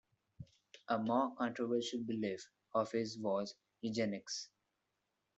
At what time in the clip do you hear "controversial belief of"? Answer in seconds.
1.35-2.91